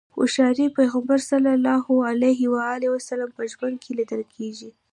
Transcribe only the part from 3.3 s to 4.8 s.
په ژوند کې ليدل کېږي.